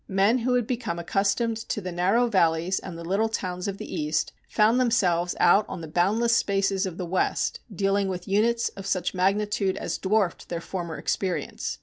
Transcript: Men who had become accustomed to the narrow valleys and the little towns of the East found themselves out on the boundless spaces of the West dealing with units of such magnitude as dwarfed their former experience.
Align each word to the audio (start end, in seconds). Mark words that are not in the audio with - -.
Men 0.09 0.39
who 0.39 0.55
had 0.55 0.65
become 0.65 0.97
accustomed 0.97 1.57
to 1.57 1.79
the 1.79 1.91
narrow 1.91 2.25
valleys 2.27 2.79
and 2.79 2.97
the 2.97 3.03
little 3.03 3.29
towns 3.29 3.67
of 3.67 3.77
the 3.77 3.85
East 4.01 4.33
found 4.49 4.79
themselves 4.79 5.35
out 5.39 5.63
on 5.69 5.81
the 5.81 5.87
boundless 5.87 6.35
spaces 6.35 6.87
of 6.87 6.97
the 6.97 7.05
West 7.05 7.59
dealing 7.71 8.07
with 8.07 8.27
units 8.27 8.69
of 8.69 8.87
such 8.87 9.13
magnitude 9.13 9.77
as 9.77 9.99
dwarfed 9.99 10.49
their 10.49 10.59
former 10.59 10.97
experience. 10.97 11.77